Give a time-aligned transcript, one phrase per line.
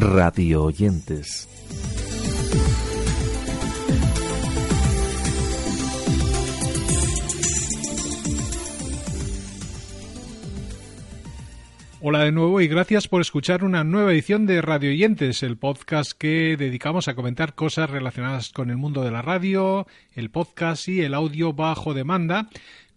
[0.00, 1.46] radio oyentes.
[12.02, 16.12] Hola de nuevo y gracias por escuchar una nueva edición de Radio Oyentes, el podcast
[16.12, 21.02] que dedicamos a comentar cosas relacionadas con el mundo de la radio, el podcast y
[21.02, 22.48] el audio bajo demanda,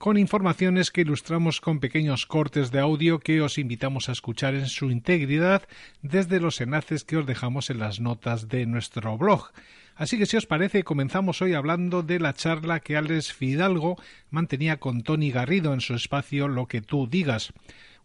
[0.03, 4.67] con informaciones que ilustramos con pequeños cortes de audio que os invitamos a escuchar en
[4.67, 5.63] su integridad
[6.01, 9.51] desde los enlaces que os dejamos en las notas de nuestro blog.
[9.95, 13.95] Así que si os parece, comenzamos hoy hablando de la charla que Alex Fidalgo
[14.29, 17.53] mantenía con Tony Garrido en su espacio Lo que tú digas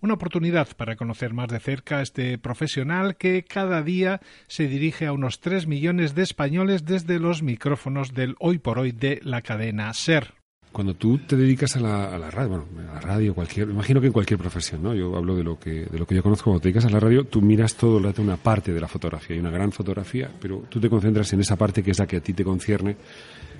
[0.01, 5.06] una oportunidad para conocer más de cerca a este profesional que cada día se dirige
[5.06, 9.42] a unos 3 millones de españoles desde los micrófonos del hoy por hoy de la
[9.42, 10.38] cadena SER.
[10.78, 14.12] Cuando tú te dedicas a la, radio, bueno, a la radio, cualquier, imagino que en
[14.12, 14.94] cualquier profesión, ¿no?
[14.94, 16.44] Yo hablo de lo que de lo que yo conozco.
[16.44, 19.34] Cuando te dedicas a la radio, tú miras todo el una parte de la fotografía,
[19.34, 22.19] hay una gran fotografía, pero tú te concentras en esa parte que es la que
[22.19, 22.94] a ti te concierne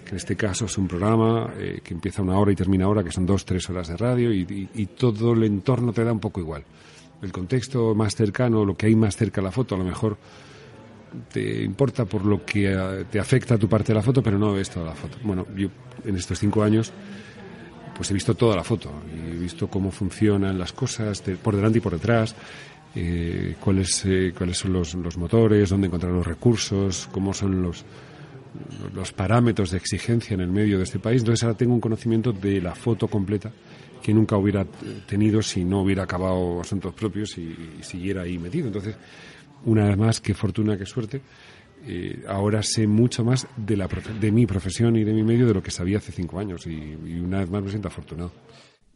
[0.05, 3.03] que en este caso es un programa eh, que empieza una hora y termina ahora,
[3.03, 6.39] que son dos, tres horas de radio, y, todo el entorno te da un poco
[6.39, 6.63] igual.
[7.21, 10.17] El contexto más cercano, lo que hay más cerca a la foto, a lo mejor
[11.33, 14.39] te importa por lo que eh, te afecta a tu parte de la foto, pero
[14.39, 15.19] no ves toda la foto.
[15.23, 15.69] Bueno, yo
[16.05, 16.93] en estos cinco años
[17.97, 21.79] pues he visto toda la foto y he visto cómo funcionan las cosas por delante
[21.79, 22.35] y por detrás,
[22.95, 24.07] eh, cuáles,
[24.37, 27.85] cuáles son los, los, motores, dónde encontrar los recursos, cómo son los,
[28.95, 31.23] los parámetros de exigencia en el medio de este país.
[31.23, 33.51] Entonces ahora tengo un conocimiento de la foto completa
[34.03, 34.65] que nunca hubiera
[35.07, 38.69] tenido si no hubiera acabado asuntos propios y, siguiera ahí metido.
[38.69, 38.97] Entonces,
[39.65, 41.21] una vez más, qué fortuna, qué suerte.
[41.87, 43.89] Eh, ahora sé mucho más de, la,
[44.21, 46.71] de mi profesión y de mi medio de lo que sabía hace cinco años y,
[46.71, 48.33] y una vez más me siento afortunado.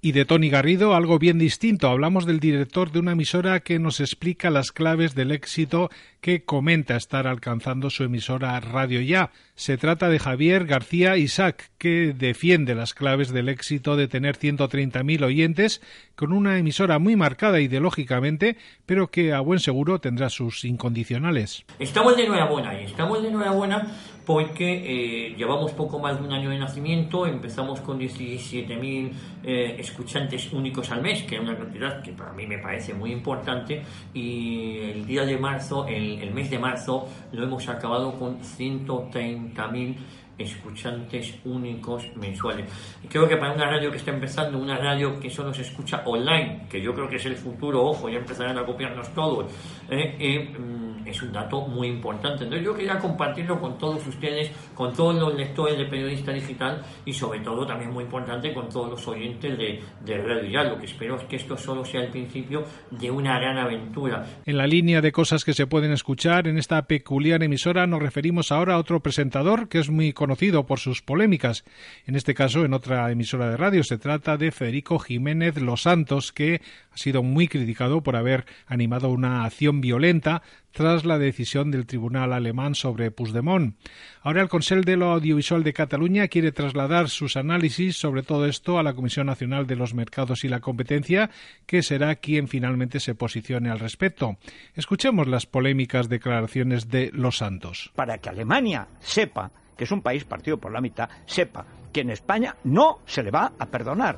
[0.04, 1.86] Y de Tony Garrido, algo bien distinto.
[1.88, 5.90] Hablamos del director de una emisora que nos explica las claves del éxito
[6.20, 9.30] que comenta estar alcanzando su emisora Radio Ya.
[9.54, 15.24] Se trata de Javier García Isaac, que defiende las claves del éxito de tener 130.000
[15.24, 15.80] oyentes
[16.16, 18.56] con una emisora muy marcada ideológicamente,
[18.86, 21.64] pero que a buen seguro tendrá sus incondicionales.
[21.78, 23.86] Estamos de enhorabuena y estamos de enhorabuena
[24.24, 29.12] porque eh, llevamos poco más de un año de nacimiento, empezamos con 17.000
[29.44, 33.12] eh, escuchantes únicos al mes, que es una cantidad que para mí me parece muy
[33.12, 33.82] importante,
[34.14, 39.96] y el día de marzo, el, el mes de marzo, lo hemos acabado con 130.000
[40.38, 42.66] escuchantes únicos mensuales.
[43.02, 46.02] Y creo que para una radio que está empezando, una radio que solo se escucha
[46.04, 49.50] online, que yo creo que es el futuro, ojo, ya empezarán a copiarnos todos,
[49.90, 52.44] eh, eh, mm, es un dato muy importante.
[52.44, 57.12] Entonces yo quería compartirlo con todos ustedes, con todos los lectores de Periodista Digital y
[57.12, 60.64] sobre todo también muy importante con todos los oyentes de, de Radio Ya.
[60.64, 64.24] Lo que espero es que esto solo sea el principio de una gran aventura.
[64.44, 68.52] En la línea de cosas que se pueden escuchar en esta peculiar emisora nos referimos
[68.52, 71.64] ahora a otro presentador que es muy conocido por sus polémicas.
[72.06, 76.30] En este caso, en otra emisora de radio, se trata de Federico Jiménez Los Santos,
[76.30, 76.60] que
[76.92, 82.32] ha sido muy criticado por haber animado una acción violenta tras la decisión del tribunal
[82.32, 83.76] alemán sobre Puigdemont.
[84.22, 88.78] Ahora el Consell de lo Audiovisual de Cataluña quiere trasladar sus análisis sobre todo esto
[88.78, 91.30] a la Comisión Nacional de los Mercados y la Competencia,
[91.66, 94.38] que será quien finalmente se posicione al respecto.
[94.74, 97.90] Escuchemos las polémicas declaraciones de Los Santos.
[97.96, 99.50] Para que Alemania sepa
[99.82, 103.32] que es un país partido por la mitad, sepa que en España no se le
[103.32, 104.16] va a perdonar.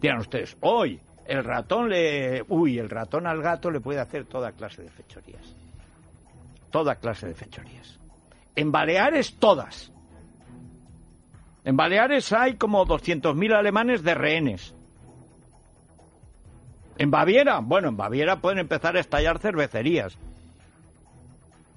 [0.00, 2.42] Dirán ustedes, hoy el ratón le...
[2.48, 5.54] Uy, el ratón al gato le puede hacer toda clase de fechorías.
[6.72, 8.00] Toda clase de fechorías.
[8.56, 9.92] En Baleares, todas.
[11.62, 14.74] En Baleares hay como 200.000 alemanes de rehenes.
[16.98, 20.18] En Baviera, bueno, en Baviera pueden empezar a estallar cervecerías.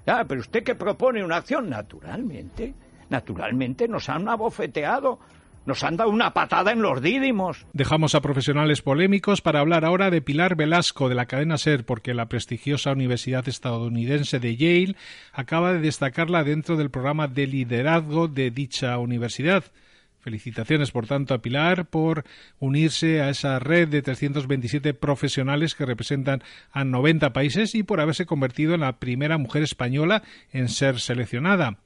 [0.08, 2.74] Ah, pero usted que propone una acción, naturalmente,
[3.10, 5.18] naturalmente nos han abofeteado,
[5.66, 7.66] nos han dado una patada en los dídimos.
[7.74, 12.14] Dejamos a profesionales polémicos para hablar ahora de Pilar Velasco de la cadena SER, porque
[12.14, 14.96] la prestigiosa Universidad estadounidense de Yale
[15.32, 19.64] acaba de destacarla dentro del programa de liderazgo de dicha universidad.
[20.28, 22.22] Felicitaciones, por tanto, a Pilar por
[22.58, 28.26] unirse a esa red de 327 profesionales que representan a 90 países y por haberse
[28.26, 30.22] convertido en la primera mujer española
[30.52, 31.78] en ser seleccionada.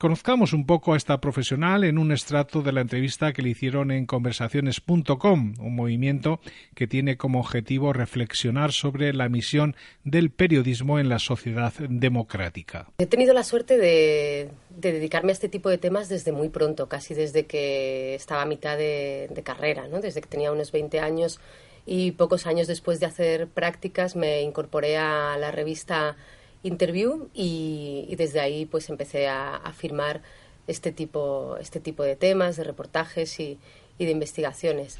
[0.00, 3.90] Conozcamos un poco a esta profesional en un estrato de la entrevista que le hicieron
[3.90, 6.40] en conversaciones.com, un movimiento
[6.74, 12.88] que tiene como objetivo reflexionar sobre la misión del periodismo en la sociedad democrática.
[12.96, 17.12] He tenido la suerte de, dedicarme a este tipo de temas desde muy pronto, casi
[17.12, 20.00] desde que estaba a mitad de, carrera, ¿no?
[20.00, 21.40] desde que tenía unos 20 años
[21.84, 26.16] y pocos años después de hacer prácticas me incorporé a la revista
[26.62, 30.22] Interview y, desde ahí pues empecé a, firmar
[30.66, 33.58] este tipo, este tipo de temas, de reportajes y,
[33.98, 34.98] de investigaciones.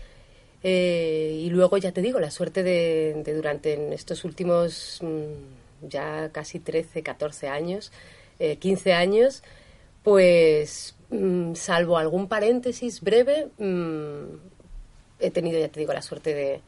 [0.62, 6.60] Eh, y luego, ya te digo, la suerte de, durante estos últimos mm, ya casi
[6.60, 7.92] 13, 14 años,
[8.38, 9.42] 15 eh, años,
[10.02, 14.24] pues mm, salvo algún paréntesis breve, mm,
[15.18, 16.60] he tenido, ya te digo, la suerte de,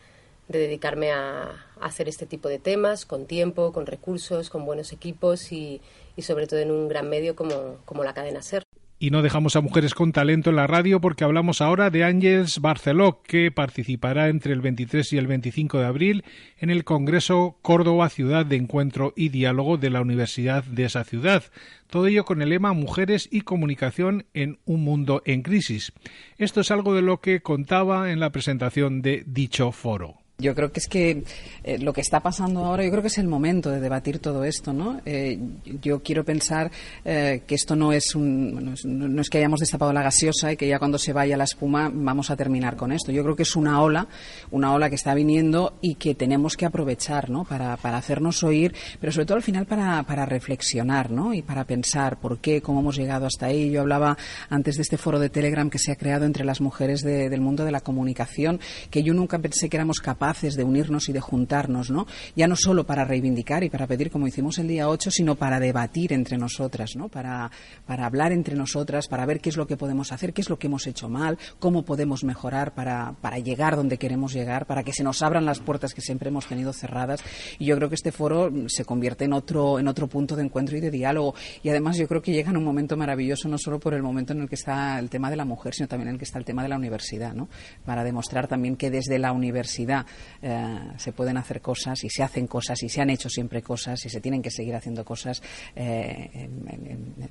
[0.48, 5.80] dedicarme a, hacer este tipo de temas con tiempo, con recursos, con buenos equipos y,
[6.16, 8.62] y sobre todo en un gran medio como, como la cadena SER.
[9.02, 12.60] Y no dejamos a Mujeres con Talento en la radio porque hablamos ahora de Ángeles
[12.60, 16.24] Barceló, que participará entre el 23 y el 25 de abril
[16.60, 21.42] en el Congreso Córdoba Ciudad de Encuentro y Diálogo de la Universidad de esa ciudad.
[21.88, 25.92] Todo ello con el lema Mujeres y Comunicación en un mundo en crisis.
[26.38, 30.21] Esto es algo de lo que contaba en la presentación de dicho foro.
[30.42, 31.22] Yo creo que es que
[31.62, 34.42] eh, lo que está pasando ahora, yo creo que es el momento de debatir todo
[34.42, 35.00] esto, ¿no?
[35.06, 35.38] Eh,
[35.80, 36.70] yo quiero pensar
[37.04, 40.66] eh, que esto no es un, no es que hayamos destapado la gaseosa y que
[40.66, 43.12] ya cuando se vaya la espuma vamos a terminar con esto.
[43.12, 44.08] Yo creo que es una ola,
[44.50, 47.44] una ola que está viniendo y que tenemos que aprovechar, ¿no?
[47.44, 51.32] Para, para hacernos oír, pero sobre todo al final para, para reflexionar, ¿no?
[51.32, 53.70] Y para pensar por qué, cómo hemos llegado hasta ahí.
[53.70, 54.18] Yo hablaba
[54.50, 57.64] antes de este foro de Telegram que se ha creado entre las mujeres del mundo
[57.64, 58.58] de la comunicación,
[58.90, 62.06] que yo nunca pensé que éramos capaces de unirnos y de juntarnos, ¿no?
[62.34, 65.60] Ya no solo para reivindicar y para pedir, como hicimos el día 8, sino para
[65.60, 67.08] debatir entre nosotras, ¿no?
[67.08, 67.50] Para,
[67.86, 70.66] hablar entre nosotras, para ver qué es lo que podemos hacer, qué es lo que
[70.66, 75.04] hemos hecho mal, cómo podemos mejorar para, para llegar donde queremos llegar, para que se
[75.04, 77.22] nos abran las puertas que siempre hemos tenido cerradas.
[77.58, 80.76] Y yo creo que este foro se convierte en otro, en otro punto de encuentro
[80.76, 81.34] y de diálogo.
[81.62, 84.32] Y además yo creo que llega en un momento maravilloso, no solo por el momento
[84.32, 86.38] en el que está el tema de la mujer, sino también en el que está
[86.38, 87.48] el tema de la universidad, ¿no?
[87.84, 90.06] Para demostrar también que desde la universidad
[90.40, 94.04] eh, se pueden hacer cosas y se hacen cosas y se han hecho siempre cosas
[94.04, 95.42] y se tienen que seguir haciendo cosas
[95.76, 96.48] eh,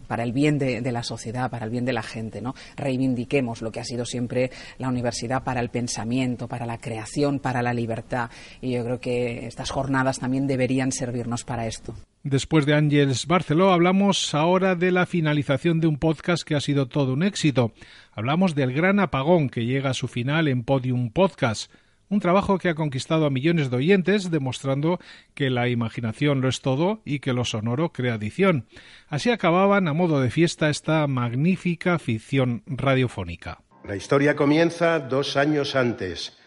[0.08, 2.42] para el bien de, la sociedad, para el bien de la gente.
[2.42, 2.56] ¿no?
[2.76, 7.62] Reivindiquemos lo que ha sido siempre la universidad para el pensamiento, para la creación, para
[7.62, 8.30] la libertad.
[8.62, 11.94] Y yo creo que estas jornadas también deberían servirnos para esto.
[12.24, 16.88] Después de Ángeles Barceló, hablamos ahora de la finalización de un podcast que ha sido
[16.88, 17.74] todo un éxito.
[18.12, 21.72] Hablamos del gran apagón que llega a su final en Podium Podcast
[22.12, 25.00] un trabajo que ha conquistado a millones de oyentes, demostrando
[25.34, 28.68] que la imaginación lo es todo y que lo sonoro crea adición.
[29.08, 33.62] Así acababan a modo de fiesta esta magnífica ficción radiofónica.
[33.88, 36.38] La historia comienza dos años antes,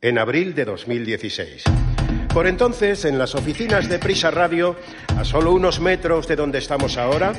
[0.00, 1.64] en abril de 2016.
[2.32, 4.76] Por entonces, en las oficinas de Prisa Radio,
[5.18, 7.32] a solo unos metros de donde estamos ahora,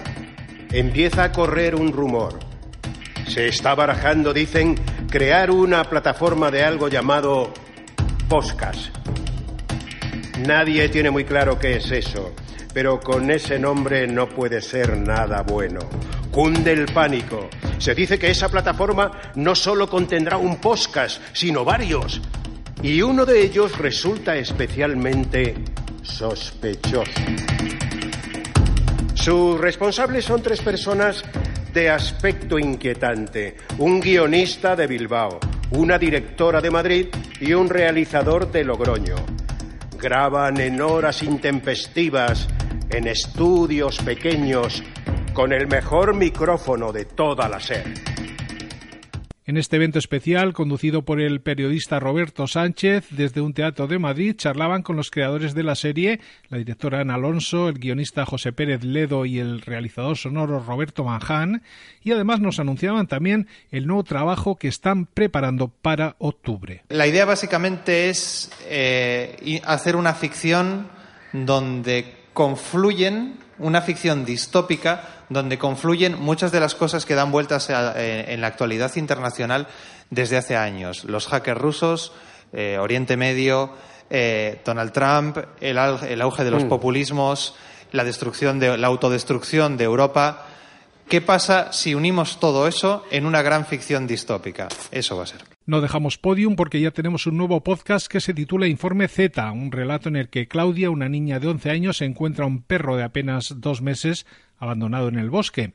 [0.72, 2.38] empieza a correr un rumor.
[3.28, 4.76] Se está barajando, dicen,
[5.12, 7.54] crear una plataforma de algo llamado
[8.30, 8.96] podcast.
[10.48, 12.34] Nadie tiene muy claro qué es eso,
[12.74, 15.82] pero con ese nombre no puede ser nada bueno.
[16.32, 17.50] Cunde el pánico.
[17.78, 22.22] Se dice que esa plataforma no solo contendrá un podcast, sino varios.
[22.82, 25.56] Y uno de ellos resulta especialmente
[26.04, 27.12] sospechoso.
[29.14, 31.26] Sus responsables son tres personas
[31.74, 35.40] de aspecto inquietante, un guionista de Bilbao,
[35.72, 37.08] una directora de Madrid
[37.40, 39.16] y un realizador de Logroño.
[39.98, 42.48] Graban en horas intempestivas,
[42.90, 44.84] en estudios pequeños,
[45.34, 47.86] con el mejor micrófono de toda la SER.
[49.52, 54.34] En este evento especial, conducido por el periodista Roberto Sánchez desde un teatro de Madrid,
[54.38, 58.86] charlaban con los creadores de la serie, la directora Ana Alonso, el guionista José Pérez
[58.86, 61.64] Ledo y el realizador sonoro Roberto Manján,
[62.02, 66.86] y además nos anunciaban también el nuevo trabajo que están preparando para octubre.
[66.88, 70.88] La idea básicamente es eh, hacer una ficción
[71.34, 78.26] donde confluyen una ficción distópica donde confluyen muchas de las cosas que dan vueltas eh,
[78.28, 79.68] en la actualidad internacional
[80.10, 81.06] desde hace años.
[81.06, 82.12] Los hackers rusos,
[82.54, 83.72] eh, Oriente Medio,
[84.10, 86.70] eh, Donald Trump, el, auge de los mm.
[86.70, 87.56] populismos,
[87.92, 90.46] la destrucción de la autodestrucción de Europa.
[91.08, 94.68] ¿Qué pasa si unimos todo eso en una gran ficción distópica?
[94.92, 95.51] Eso va a ser.
[95.68, 99.72] No dejamos podium porque ya tenemos un nuevo podcast que se titula Informe Z, un
[99.72, 103.54] relato en el que Claudia, una niña de 11 años, encuentra un perro de apenas
[103.58, 104.26] dos meses
[104.58, 105.74] abandonado en el bosque.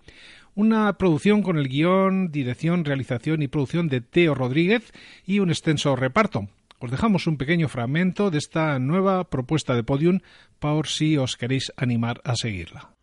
[0.57, 4.93] Una producción con el guion, dirección, realización y producción de Teo Rodríguez
[5.25, 6.49] y un extenso reparto.
[6.81, 10.19] Os dejamos un pequeño fragmento de esta nueva propuesta de podium
[10.59, 12.96] por si os queréis animar a seguirla.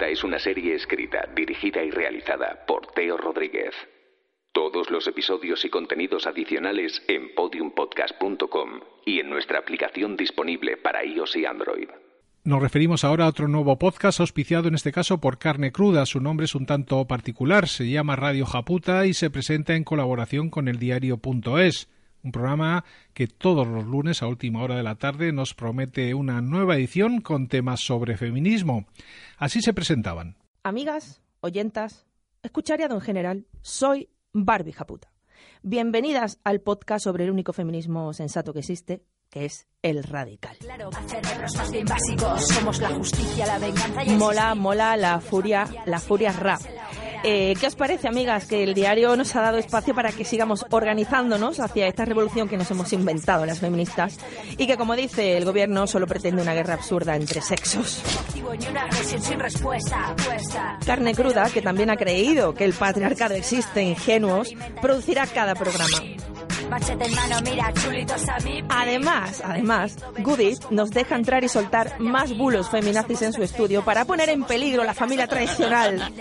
[0.00, 3.74] Es una serie escrita, dirigida y realizada por Teo Rodríguez.
[4.52, 11.36] Todos los episodios y contenidos adicionales en podiumpodcast.com y en nuestra aplicación disponible para iOS
[11.36, 11.88] y Android.
[12.42, 16.04] Nos referimos ahora a otro nuevo podcast auspiciado en este caso por Carne Cruda.
[16.06, 20.50] Su nombre es un tanto particular, se llama Radio Japuta y se presenta en colaboración
[20.50, 21.88] con el diario.es
[22.24, 26.40] un programa que todos los lunes a última hora de la tarde nos promete una
[26.40, 28.86] nueva edición con temas sobre feminismo.
[29.36, 30.36] Así se presentaban.
[30.62, 32.06] Amigas, oyentas,
[32.42, 35.12] escuchariado en general, soy Barbie Japuta.
[35.62, 40.56] Bienvenidas al podcast sobre el único feminismo sensato que existe, que es el radical.
[44.18, 46.60] Mola, mola la furia, la furia rap.
[47.26, 50.66] Eh, ¿Qué os parece, amigas, que el diario nos ha dado espacio para que sigamos
[50.70, 54.18] organizándonos hacia esta revolución que nos hemos inventado las feministas
[54.58, 58.02] y que, como dice el gobierno, solo pretende una guerra absurda entre sexos?
[60.84, 64.52] Carne cruda, que también ha creído que el patriarcado existe ingenuos,
[64.82, 66.33] producirá cada programa.
[68.68, 74.04] Además, además, Goody nos deja entrar y soltar más bulos feminazis en su estudio para
[74.04, 76.12] poner en peligro la familia tradicional.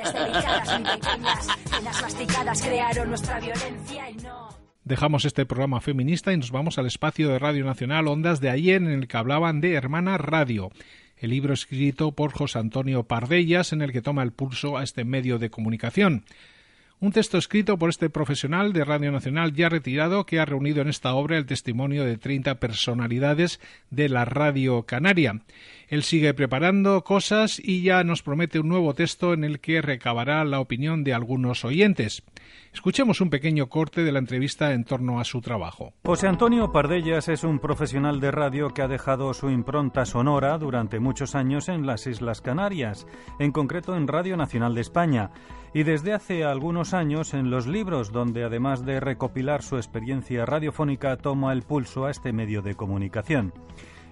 [4.84, 8.82] Dejamos este programa feminista y nos vamos al espacio de Radio Nacional Ondas de ayer
[8.82, 10.72] en el que hablaban de Hermana Radio,
[11.16, 15.06] el libro escrito por José Antonio Pardellas en el que toma el pulso a este
[15.06, 16.26] medio de comunicación.
[17.04, 20.88] Un texto escrito por este profesional de Radio Nacional ya retirado que ha reunido en
[20.88, 25.42] esta obra el testimonio de 30 personalidades de la radio canaria.
[25.94, 30.44] Él sigue preparando cosas y ya nos promete un nuevo texto en el que recabará
[30.44, 32.24] la opinión de algunos oyentes.
[32.74, 35.94] Escuchemos un pequeño corte de la entrevista en torno a su trabajo.
[36.04, 41.00] José Antonio Pardellas es un profesional de radio que ha dejado su impronta sonora durante
[41.00, 43.06] muchos años en las Islas Canarias,
[43.38, 45.30] en concreto en Radio Nacional de España
[45.76, 51.18] y desde hace algunos años en los libros donde además de recopilar su experiencia radiofónica
[51.18, 53.54] toma el pulso a este medio de comunicación.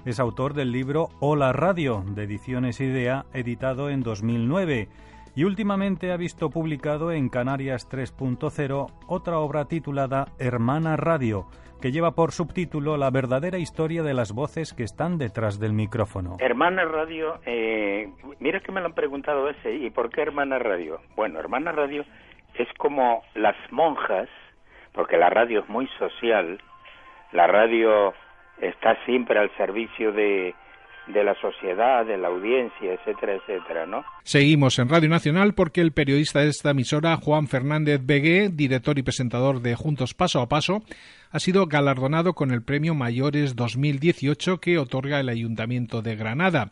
[0.03, 4.87] Es autor del libro Hola Radio, de Ediciones Idea, editado en 2009,
[5.35, 11.45] y últimamente ha visto publicado en Canarias 3.0 otra obra titulada Hermana Radio,
[11.79, 16.37] que lleva por subtítulo La verdadera historia de las voces que están detrás del micrófono.
[16.39, 20.99] Hermana Radio, eh, mira que me lo han preguntado ese, ¿y por qué Hermana Radio?
[21.15, 22.05] Bueno, Hermana Radio
[22.55, 24.29] es como las monjas,
[24.93, 26.59] porque la radio es muy social,
[27.33, 28.15] la radio
[28.61, 30.53] está siempre al servicio de,
[31.07, 34.03] de la sociedad, de la audiencia, etcétera, etcétera, ¿no?
[34.23, 39.03] Seguimos en Radio Nacional porque el periodista de esta emisora, Juan Fernández Begué, director y
[39.03, 40.83] presentador de Juntos Paso a Paso,
[41.31, 46.71] ha sido galardonado con el Premio Mayores 2018 que otorga el Ayuntamiento de Granada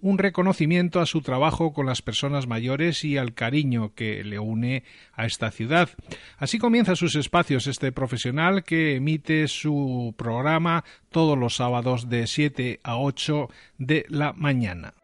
[0.00, 4.84] un reconocimiento a su trabajo con las personas mayores y al cariño que le une
[5.12, 5.90] a esta ciudad.
[6.38, 12.80] Así comienza sus espacios este profesional que emite su programa todos los sábados de 7
[12.82, 14.94] a 8 de la mañana.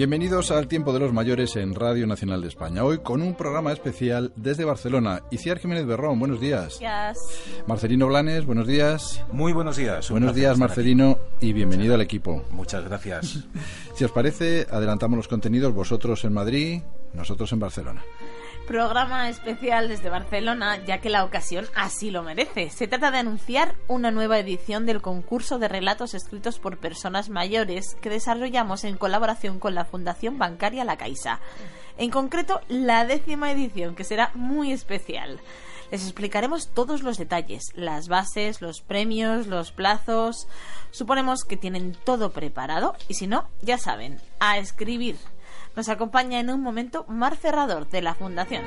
[0.00, 2.84] Bienvenidos al Tiempo de los Mayores en Radio Nacional de España.
[2.84, 5.24] Hoy con un programa especial desde Barcelona.
[5.30, 6.78] Iciar Jiménez Berrón, buenos días.
[6.80, 7.18] Gracias.
[7.66, 9.22] Marcelino Blanes, buenos días.
[9.30, 10.10] Muy buenos días.
[10.10, 12.42] Buenos días, Marcelino, y bienvenido al equipo.
[12.50, 13.44] Muchas gracias.
[13.94, 16.80] si os parece, adelantamos los contenidos, vosotros en Madrid,
[17.12, 18.02] nosotros en Barcelona
[18.70, 22.70] programa especial desde Barcelona, ya que la ocasión así lo merece.
[22.70, 27.96] Se trata de anunciar una nueva edición del concurso de relatos escritos por personas mayores
[28.00, 31.40] que desarrollamos en colaboración con la Fundación Bancaria La Caixa.
[31.98, 35.40] En concreto, la décima edición, que será muy especial.
[35.90, 40.46] Les explicaremos todos los detalles, las bases, los premios, los plazos.
[40.92, 45.16] Suponemos que tienen todo preparado y si no, ya saben, a escribir
[45.76, 48.62] nos acompaña en un momento Mar Cerrador de la Fundación.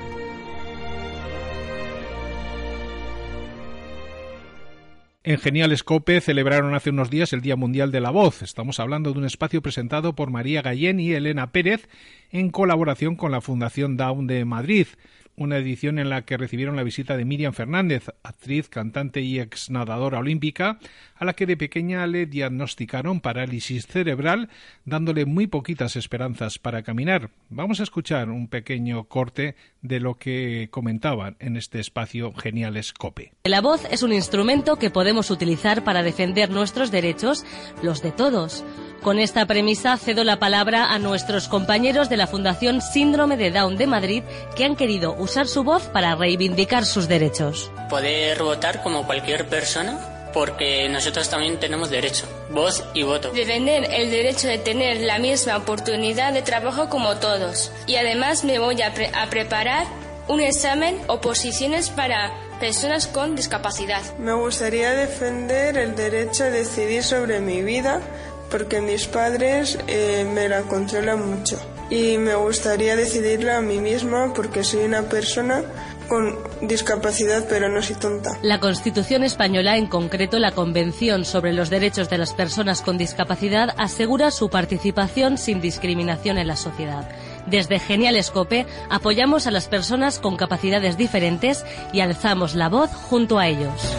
[5.26, 8.42] En Genial Escope celebraron hace unos días el Día Mundial de la Voz.
[8.42, 11.88] Estamos hablando de un espacio presentado por María Gallén y Elena Pérez
[12.30, 14.88] en colaboración con la Fundación Down de Madrid
[15.36, 19.70] una edición en la que recibieron la visita de Miriam Fernández, actriz, cantante y ex
[19.70, 20.80] nadadora olímpica,
[21.16, 24.50] a la que de pequeña le diagnosticaron parálisis cerebral,
[24.86, 27.30] dándole muy poquitas esperanzas para caminar.
[27.50, 33.32] Vamos a escuchar un pequeño corte de lo que comentaban en este espacio Genial Escope.
[33.46, 37.46] La voz es un instrumento que podemos utilizar para defender nuestros derechos,
[37.82, 38.64] los de todos.
[39.02, 43.76] Con esta premisa cedo la palabra a nuestros compañeros de la Fundación Síndrome de Down
[43.76, 44.24] de Madrid
[44.56, 47.72] que han querido usar su voz para reivindicar sus derechos.
[47.90, 49.98] Poder votar como cualquier persona
[50.34, 53.32] porque nosotros también tenemos derecho, voz y voto.
[53.32, 57.72] Defender el derecho de tener la misma oportunidad de trabajo como todos.
[57.88, 59.86] Y además me voy a, a preparar
[60.28, 64.02] un examen o posiciones para personas con discapacidad.
[64.18, 68.02] Me gustaría defender el derecho a decidir sobre mi vida
[68.50, 71.60] porque mis padres eh, me la controlan mucho.
[71.94, 75.62] Y me gustaría decidirla a mí misma porque soy una persona
[76.10, 78.36] con discapacidad, pero no soy tonta.
[78.42, 83.76] La Constitución española, en concreto la Convención sobre los Derechos de las Personas con Discapacidad,
[83.78, 87.08] asegura su participación sin discriminación en la sociedad.
[87.46, 93.38] Desde Genial Escope apoyamos a las personas con capacidades diferentes y alzamos la voz junto
[93.38, 93.96] a ellos.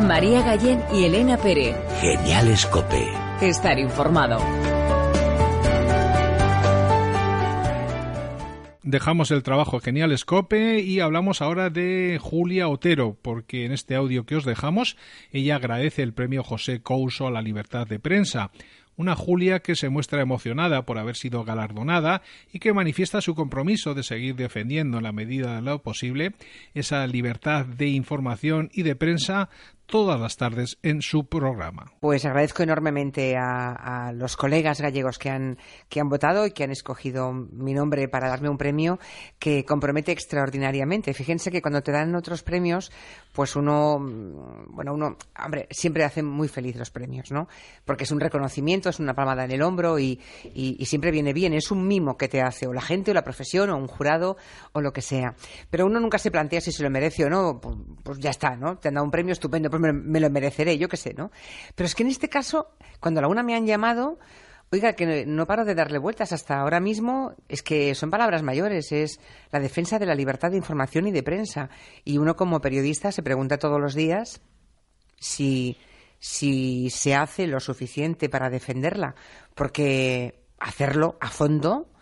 [0.00, 1.74] María Gallén y Elena Pérez.
[2.00, 3.23] Genial Escope.
[3.44, 4.38] Estar informado.
[8.82, 14.24] Dejamos el trabajo genial Escope y hablamos ahora de Julia Otero, porque en este audio
[14.24, 14.96] que os dejamos
[15.30, 18.50] ella agradece el premio José Couso a la libertad de prensa.
[18.96, 23.92] Una Julia que se muestra emocionada por haber sido galardonada y que manifiesta su compromiso
[23.92, 26.32] de seguir defendiendo en la medida de lo posible
[26.72, 29.50] esa libertad de información y de prensa
[29.86, 31.92] todas las tardes en su programa.
[32.00, 36.70] Pues agradezco enormemente a, los colegas gallegos que han, que han votado y que han
[36.70, 38.98] escogido mi nombre para darme un premio
[39.38, 41.14] que compromete extraordinariamente.
[41.14, 42.90] Fíjense que cuando te dan otros premios,
[43.32, 47.48] pues uno, mm, bueno, uno, hombre, siempre hace muy feliz los premios, ¿no?
[47.84, 50.20] Porque es un reconocimiento, es una palmada en el hombro y,
[50.54, 51.54] y siempre viene bien.
[51.54, 54.36] Es un mimo que te hace o la gente o la profesión o un jurado
[54.72, 55.34] o lo que sea.
[55.70, 58.56] Pero uno nunca se plantea si se lo merece o no, pues, pues ya está,
[58.56, 58.78] ¿no?
[58.78, 61.30] Te han dado un premio estupendo pues me, lo mereceré, yo qué sé, ¿no?
[61.74, 62.68] Pero es que en este caso,
[63.00, 64.18] cuando a la una me han llamado,
[64.70, 68.92] oiga, que no paro de darle vueltas hasta ahora mismo, es que son palabras mayores,
[68.92, 71.70] es la defensa de la libertad de información y de prensa.
[72.04, 74.40] Y uno como periodista se pregunta todos los días
[75.18, 75.76] si,
[76.18, 79.14] si se hace lo suficiente para defenderla,
[79.54, 81.93] porque hacerlo a fondo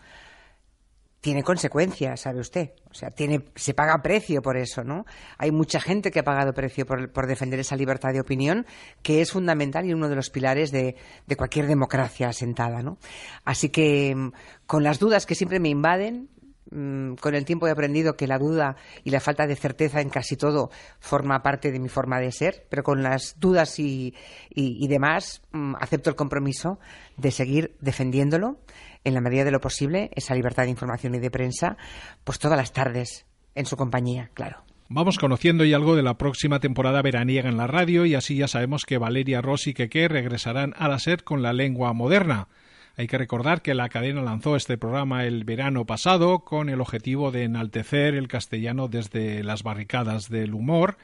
[1.23, 2.71] tiene consecuencias, sabe usted.
[2.91, 5.05] O sea, tiene, se paga precio por eso, ¿no?
[5.37, 8.65] Hay mucha gente que ha pagado precio por, defender esa libertad de opinión,
[9.01, 10.97] que es fundamental y uno de los pilares de,
[11.37, 12.97] cualquier democracia asentada, ¿no?
[13.45, 14.33] Así que, mm,
[14.67, 16.27] con las dudas que siempre me invaden,
[16.71, 20.09] mm, con el tiempo he aprendido que la duda y la falta de certeza en
[20.09, 24.13] casi todo forma parte de mi forma de ser, pero con las dudas y,
[24.49, 26.79] y demás mm, acepto el compromiso
[27.15, 28.57] de seguir defendiéndolo
[29.03, 31.77] en la medida de lo posible, esa libertad de información y de prensa,
[32.23, 34.63] pues todas las tardes en su compañía, claro.
[34.89, 38.47] Vamos conociendo ya algo de la próxima temporada veraniega en la radio y así ya
[38.47, 42.47] sabemos que Valeria Ross y Keke regresarán a la SER con la lengua moderna.
[42.95, 47.31] Hay que recordar que la cadena lanzó este programa el verano pasado con el objetivo
[47.31, 50.97] de enaltecer el castellano desde las barricadas del humor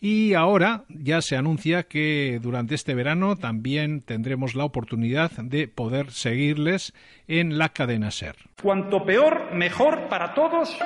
[0.00, 6.12] y ahora ya se anuncia que durante este verano también tendremos la oportunidad de poder
[6.12, 6.92] seguirles
[7.26, 8.36] en la cadena SER.
[8.62, 10.76] Cuanto peor, mejor para todos.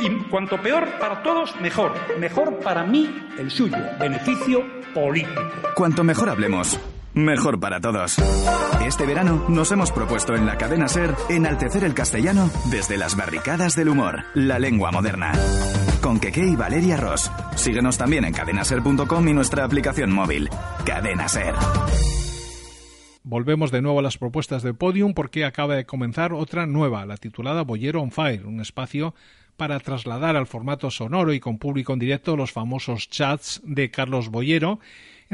[0.00, 1.92] Y cuanto peor para todos, mejor.
[2.18, 3.76] Mejor para mí, el suyo.
[3.98, 5.42] Beneficio político.
[5.74, 6.80] Cuanto mejor hablemos,
[7.14, 8.16] Mejor para todos.
[8.84, 13.76] Este verano nos hemos propuesto en la cadena Ser enaltecer el castellano desde las barricadas
[13.76, 15.32] del humor, la lengua moderna.
[16.14, 17.28] Con Keke y Valeria Ross.
[17.56, 20.48] Síguenos también en cadenaser.com y nuestra aplicación móvil.
[20.86, 21.56] Cadena Ser.
[23.24, 27.16] Volvemos de nuevo a las propuestas de Podium porque acaba de comenzar otra nueva, la
[27.16, 29.12] titulada Bollero on Fire, un espacio
[29.56, 34.28] para trasladar al formato sonoro y con público en directo los famosos chats de Carlos
[34.28, 34.78] Bollero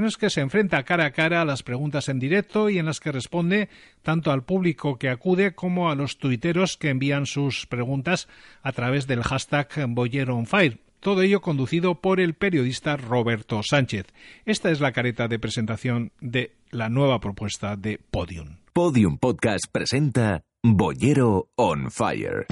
[0.05, 3.01] en que se enfrenta cara a cara a las preguntas en directo y en las
[3.01, 3.69] que responde
[4.03, 8.29] tanto al público que acude como a los tuiteros que envían sus preguntas
[8.63, 10.79] a través del hashtag BoyeroOnFire.
[11.01, 14.07] Todo ello conducido por el periodista Roberto Sánchez.
[14.45, 18.59] Esta es la careta de presentación de la nueva propuesta de Podium.
[18.73, 22.47] Podium Podcast presenta Boyero on Fire.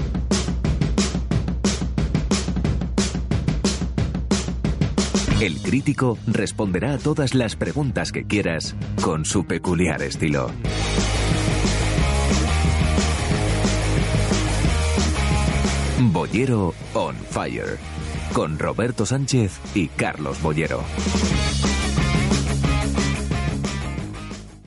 [5.40, 10.50] El crítico responderá a todas las preguntas que quieras con su peculiar estilo.
[16.00, 17.78] Bollero on Fire,
[18.32, 20.82] con Roberto Sánchez y Carlos Bollero.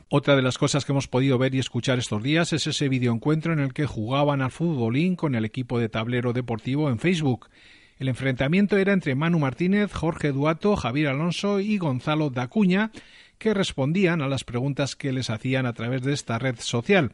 [0.07, 3.51] Otra de las cosas que hemos podido ver y escuchar estos días es ese videoencuentro
[3.51, 7.49] en el que jugaban al futbolín con el equipo de tablero deportivo en Facebook
[8.01, 12.89] el enfrentamiento era entre Manu Martínez, Jorge Duato, Javier Alonso y Gonzalo Dacuña,
[13.37, 17.13] que respondían a las preguntas que les hacían a través de esta red social.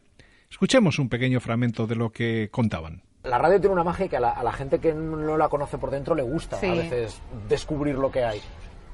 [0.50, 3.02] Escuchemos un pequeño fragmento de lo que contaban.
[3.22, 6.14] la radio tiene una magia que a la, gente que no la conoce por dentro
[6.14, 7.20] le gusta a veces
[7.50, 8.40] descubrir lo que hay.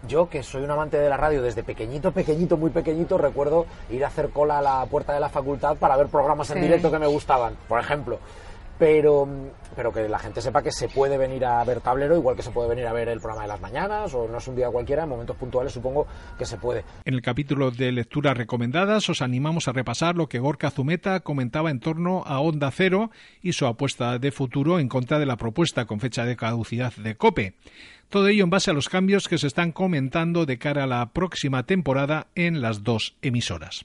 [0.09, 4.05] Yo, que soy un amante de la radio desde pequeñito, pequeñito, muy pequeñito, recuerdo ir
[4.05, 6.99] a hacer cola a la puerta de la facultad para ver programas en directo que
[6.99, 8.19] me gustaban, por ejemplo
[8.79, 9.29] pero,
[9.77, 12.51] pero que la gente sepa que se puede venir a ver tablero, igual que se
[12.51, 15.05] puede venir a ver el programa de las mañanas, o no es un día cualquiera,
[15.05, 16.07] en momentos puntuales supongo
[16.39, 16.85] que se puede.
[17.05, 21.71] En el capítulo de lecturas recomendadas os animamos a repasar lo que Gorka Zumeta comentaba
[21.71, 23.11] en torno a Onda Cero
[23.43, 27.17] y su apuesta de futuro en contra de la propuesta con fecha de caducidad de
[27.17, 27.55] COPE.
[28.09, 31.13] Todo ello en base a los cambios que se están comentando de cara a la
[31.13, 33.85] próxima temporada en las dos emisoras.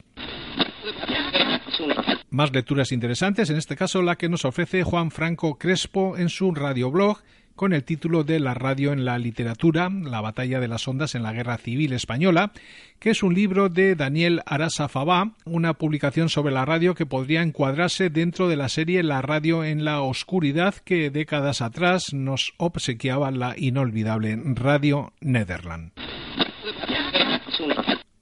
[2.29, 6.53] Más lecturas interesantes, en este caso la que nos ofrece Juan Franco Crespo en su
[6.53, 7.19] radioblog
[7.59, 11.23] con el título de La radio en la literatura, la batalla de las ondas en
[11.23, 12.53] la Guerra Civil Española,
[12.99, 17.41] que es un libro de Daniel Arasa Fabá, una publicación sobre la radio que podría
[17.41, 23.29] encuadrarse dentro de la serie La radio en la oscuridad que décadas atrás nos obsequiaba
[23.31, 25.91] la inolvidable Radio Netherland.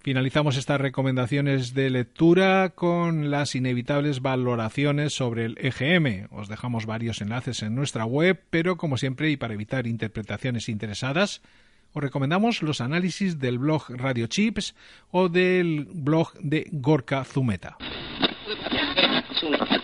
[0.08, 6.30] Finalizamos estas recomendaciones de lectura con las inevitables valoraciones sobre el EGM.
[6.32, 11.42] Os dejamos varios enlaces en nuestra web, pero como siempre y para evitar interpretaciones interesadas,
[11.92, 14.76] os recomendamos los análisis del blog Radio Chips
[15.12, 17.76] o del blog de Gorka Zumeta.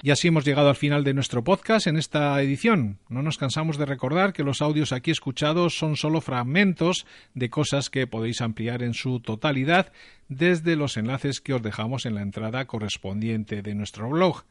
[0.01, 2.99] Y así hemos llegado al final de nuestro podcast en esta edición.
[3.09, 7.89] No nos cansamos de recordar que los audios aquí escuchados son solo fragmentos de cosas
[7.89, 9.91] que podéis ampliar en su totalidad
[10.29, 14.43] desde los enlaces que os dejamos en la entrada correspondiente de nuestro blog.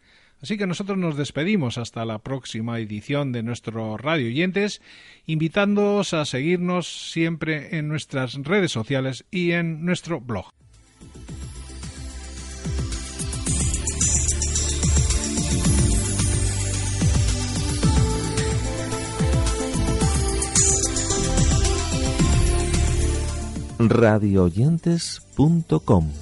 [0.42, 4.82] Así que nosotros nos despedimos hasta la próxima edición de nuestro Radio Oyentes,
[5.24, 10.52] invitándoos a seguirnos siempre en nuestras redes sociales y en nuestro blog.
[23.88, 26.21] radioyentes.com